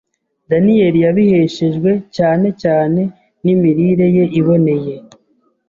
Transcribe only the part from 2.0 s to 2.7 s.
cyane